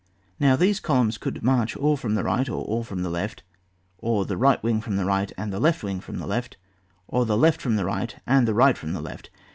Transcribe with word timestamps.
Now 0.39 0.55
these 0.55 0.79
columns 0.79 1.19
could 1.19 1.43
march 1.43 1.77
off 1.77 1.83
all 1.83 1.95
from 1.95 2.15
the 2.15 2.23
right 2.23 2.49
or 2.49 2.65
all 2.65 2.83
from 2.83 3.03
the 3.03 3.09
left, 3.11 3.43
or 3.99 4.25
the 4.25 4.35
right 4.35 4.57
wing 4.63 4.81
from 4.81 4.95
the 4.95 5.05
right, 5.05 5.31
the 5.37 5.59
left 5.59 5.83
wing 5.83 5.99
from 5.99 6.17
the 6.17 6.25
left, 6.25 6.57
or 7.07 7.23
the 7.23 7.37
left 7.37 7.61
from 7.61 7.75
the 7.75 7.85
right, 7.85 8.15
and 8.25 8.47
the 8.47 8.55
right 8.55 8.75
from 8.79 8.93
the 8.93 9.01
left. 9.01 9.29